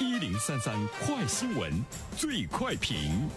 [0.00, 0.74] 一零三三
[1.04, 1.70] 快新闻，
[2.16, 3.28] 最快评。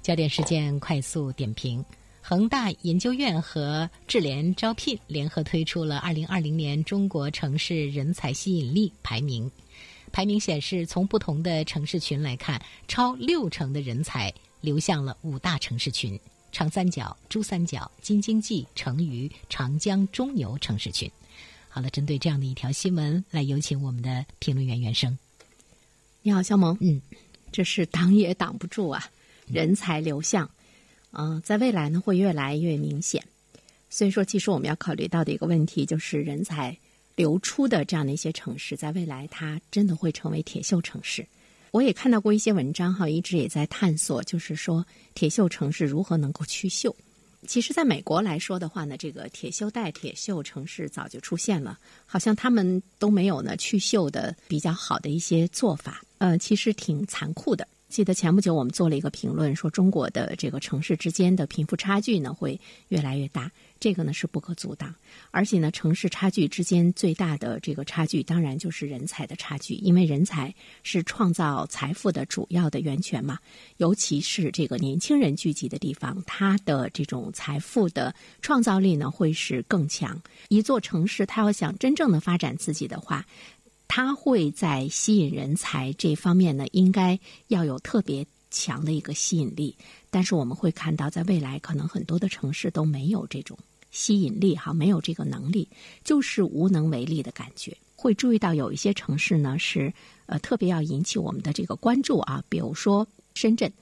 [0.00, 1.84] 焦点事件快速点评：
[2.22, 9.50] 恒大研究院和智联招聘联合推出了二零二零年中国城市人才吸引力排名。
[10.10, 14.32] 排名显示，从不同的城市群来看，超六成的人才
[14.62, 16.18] 流向了五大城市群：
[16.52, 21.10] 长三角、珠三角、京津冀、成渝、长江中游城市群。
[21.68, 25.16] 好了，针对这样的一条新闻，来有请我们的评论员袁生。
[26.22, 26.76] 你好，肖萌。
[26.80, 27.00] 嗯，
[27.52, 29.10] 这是挡也挡不住啊。
[29.46, 30.50] 人才流向，
[31.12, 33.24] 嗯，在未来呢会越来越明显。
[33.88, 36.76] 所以说，其实我们要考虑到的一个问题就是人才
[37.16, 41.26] 流出的这样的一些城市，在未来它真的会成为铁锈城市。
[41.70, 44.84] 我也看到过一些文章哈，一直也在探索，就是说
[45.14, 46.94] 铁锈城市如何能够去锈。
[47.46, 57.66] 其实，在美国来说的话呢，这个铁锈带、铁锈城市早就出现了，好像他们都没有呢去锈的比较好的一些做法，呃，其实挺残酷的。
[57.90, 64.94] 记得前不久我们做了一个评论，说中国的这个城市之间的贫富差距呢会越来越大，这个呢是不可阻挡。
[65.32, 73.36] 而且呢，城市差距之间最大的这个差距，当然就是人才的差距，因为人才是创造财富的主要的源泉嘛。
[73.78, 80.16] 尤其是这个年轻人聚集的地方，它的这种财富的创造力呢会是更强。
[80.48, 83.26] 一座城市，它要想真正的发展自己的话。
[83.92, 89.74] 它会在吸引人才这方面呢，应该要有特别强的一个吸引力。
[90.10, 93.58] 但是我们会看到，在未来可能很多的城市都没有这种
[93.90, 95.68] 吸引力，哈，没有这个能力，
[96.04, 97.76] 就是无能为力的感觉。
[97.96, 99.92] 会注意到有一些城市呢，是
[100.26, 103.72] 呃特别要引起我们的这个关注啊，比如说深圳，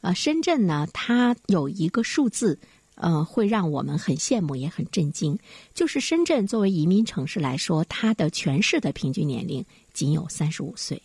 [0.00, 2.56] 呃，深圳呢，它有一个数字。
[2.96, 5.38] 呃，会让我们很羡慕，也很震惊。
[5.72, 11.00] 就是深圳作为移民城市来说，它的全市的平均年龄仅有三十五岁，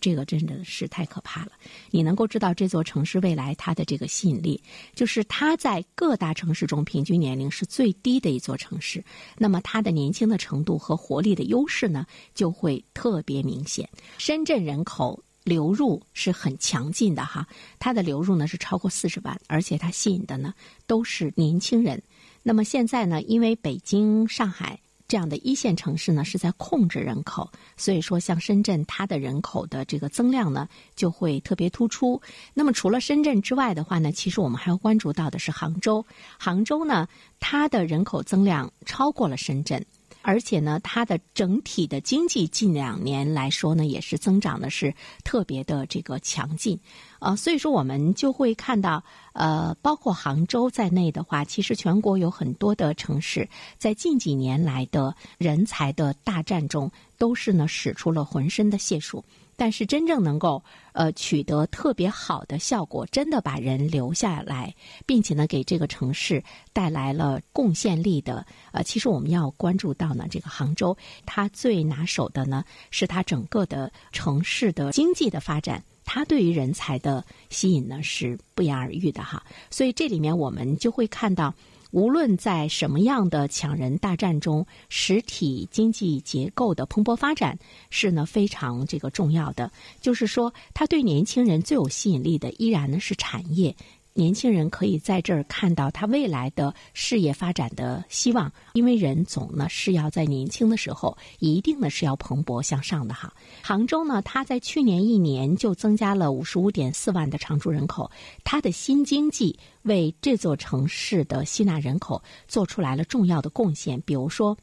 [0.00, 1.52] 这个真的是太可怕了。
[1.90, 4.60] 你能够知道这座城市未来它的这个吸引力，
[4.94, 9.02] 就是它在各大城市中平均年龄是最低的一座城市，
[9.36, 12.04] 那么它的年轻的程度和活力的优势呢，
[12.34, 13.88] 就会特别明显。
[14.18, 15.22] 深圳人口。
[15.48, 17.48] 流入是很强劲的哈，
[17.78, 20.52] 它的流入呢是超过四十万，而且它吸引的呢
[20.86, 22.00] 都是年轻人。
[22.42, 24.78] 那么现在呢，因为北京、上海
[25.08, 32.20] 这样的一线城市呢是在控制人口，所以说像深圳，它的人口的这个增量呢就会特别突出。
[32.52, 36.04] 那么除了深圳之外的话呢，其实我们还要关注到的是杭州。
[36.38, 37.08] 杭州呢，
[37.40, 39.84] 它的人口增量超过了深圳。
[40.28, 44.94] 而且呢，它的整体的经济近两年来说呢，也是增长的是
[45.24, 46.78] 特别的这个强劲，
[47.20, 49.02] 呃，所以说我们就会看到，
[49.32, 59.24] 呃，包括杭州在内的话，其实全国有很多的城市在近几年来的人才的大战中，都是呢使出了浑身的解数。
[59.60, 60.62] 但是真正能够
[60.92, 64.72] 呃取得特别好的效果，真的把人留下来，
[65.04, 66.40] 并且呢给这个城市
[66.72, 70.96] 带来了贡献力的呃，其实我们要关注到呢，这个杭州
[71.26, 72.62] 它最拿手的呢
[72.92, 79.44] 是它整个的城市的经济的发展，它对于人才的吸引呢是不言而喻的哈。
[79.68, 81.54] 所以这里面我们就会看到。
[81.90, 87.58] 无论在什么样的抢人大战中，实体经济结构的蓬勃发展
[87.88, 89.72] 是呢非常这个重要的。
[89.98, 93.74] 就是说，它对年轻人最有吸引力的，依然呢是产业。
[94.18, 103.32] 年轻人可以在这儿看到他未来的事业发展的希望，因为人总呢是要在年轻的时候一定呢是要蓬勃向上的哈。
[103.62, 108.10] 杭州呢，它在去年一年就增加了五十五点四万的常住人口，
[108.42, 114.58] 它的新经济为这座城市的吸纳人口做出来了重要的贡献，比如说。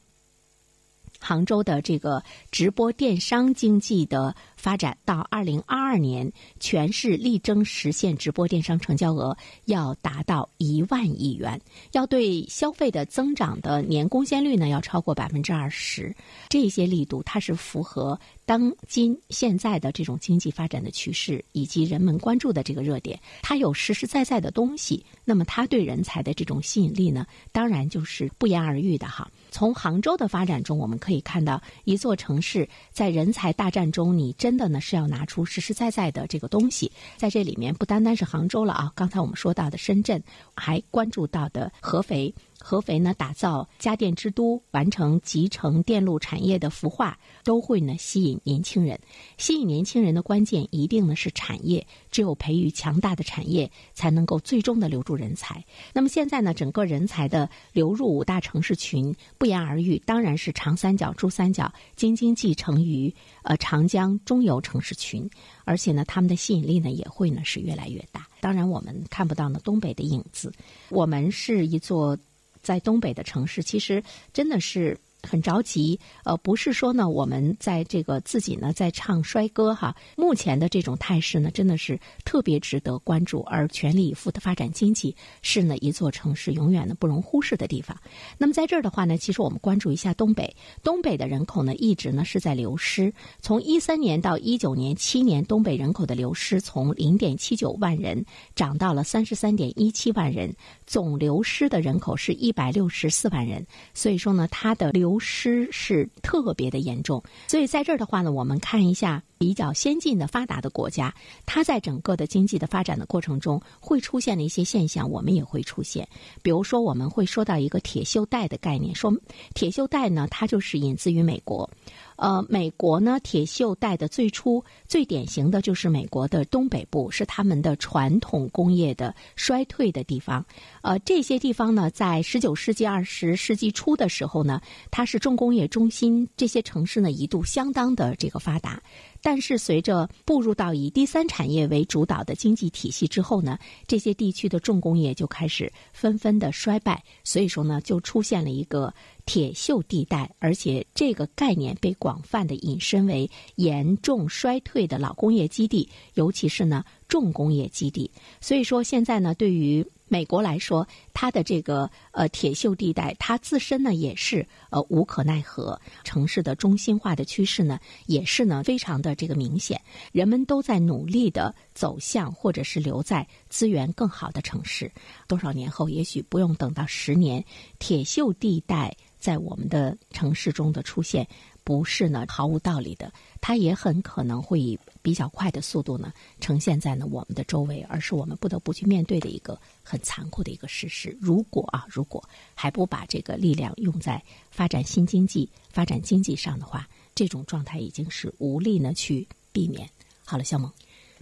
[1.18, 11.62] 杭州的这个直播电商经济的发展，到二零二二年，全市力争实现直播电商成交额要达到一万亿元，
[11.92, 16.16] 要对消费的增长的年贡献率呢要超过百分之二十，
[16.50, 18.20] 这些力度它是符合。
[18.48, 29.30] 当今现在的这种经济发展的趋势，以及人们关注的这个热点，它有实实在在的东西，那么它对人才的这种吸引力呢，当然就是不言而喻的哈。
[29.52, 36.92] 从杭州的发展中，我们可以看到，一座城市在人才大战中，你真的呢是要拿出实实在在的这个东西。
[37.18, 40.22] 在这里面，不单单是杭州了啊，刚才我们说到的深圳，
[40.56, 42.34] 还关注到的合肥。
[42.60, 49.00] 合肥呢打造家电之都，完成集成电路产业的孵化，都会呢吸引年轻人。
[49.38, 55.64] 吸引年轻人的关键一定呢是产业，只有培育强大的产业，才能够最终的留住人才。
[55.94, 63.14] 那么现在呢，整个人才的流入五大城市群，不言而喻，当然是长三角、珠三角、京津冀成渝、
[63.44, 65.30] 呃长江中游城市群，
[65.66, 68.28] 而且呢，他们的吸引力呢也会呢是越来越大。
[68.42, 70.52] 当然，我们看不到呢东北的影子，
[70.90, 72.18] 我们是一座。
[72.66, 74.04] 在东北的城市，其实
[74.34, 74.98] 真的是。
[75.26, 79.96] 很着急，呃，不是说呢，我们在这个自己呢在唱衰歌哈。
[80.16, 83.42] 目前的这种态势呢，真的是特别值得关注。
[83.48, 87.96] 而全力以赴的发展经济，是呢一座城市永远呢不容忽视的地方。
[88.38, 93.14] 那么在这儿的话呢，其实我们关注一下东北，东北的人口呢一直呢是在流失。
[93.42, 98.26] 从一三年到一九年七年，东北人口的流失从零点七九万人
[98.56, 100.54] 涨到了三十三点一七万人，
[100.86, 103.66] 总流失的人口是一百六十四万人。
[103.94, 111.14] 所以说呢，它的流流失是特别的严重，所以在这儿的话呢，我们看一下比较先进的发达的国家，
[111.46, 116.06] 它在整个的经济的发展的过程中会出现的一些现象，我们也会出现。
[116.44, 119.10] 比如说，我们会说到一个铁锈带的概念，说
[119.54, 121.70] 铁锈带呢，它就是引自于美国。
[122.16, 130.46] 呃，美国呢，铁锈带的最初最典型的就是美国的东北部，是他们的传统工业的衰退的地方。
[130.82, 138.82] 呃，这些地方呢，在十九世纪、二十世纪初的时候呢，它是重工业中心，这些城市呢一度相当的这个发达。
[139.22, 143.58] 但是随着步入到以第三产业为主导的经济体系之后呢，
[143.88, 148.94] 这些地区的重工业就开始纷纷的衰败，所以说呢，就出现了一个
[149.26, 158.10] 铁锈地带，而且这个概念被广泛的引申为严重衰退的老工业基地，尤其是呢重工业基地。
[158.40, 165.80] 所以说现在呢，对于美国来说，它的这个呃铁锈地带，它自身呢也是呃无可奈何。
[166.04, 169.82] 城市的中心化的趋势呢，也是呢非常的这个明显。
[170.12, 174.92] 人们都在努力的走向或者是留在资源更好的城市。
[175.28, 177.44] 多少年后，也许不用等到十年，
[177.80, 178.96] 铁锈地带
[179.26, 181.28] 在我们的城市中的出现。
[181.64, 183.12] 不是呢，毫无道理的，
[183.42, 191.18] 它也很可能会以比较快的速度呢呈现在呢我们的周围，而是我们不得不去面对的一个很残酷的一个事实。
[191.20, 192.24] 如果啊，如果
[192.54, 199.90] 还不把这个力量用在发展新经济、发展经济上的话，这种状态已经是无力呢去避免。
[200.24, 200.72] 好了，肖萌，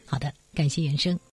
[0.06, 1.18] 好的，感谢原生。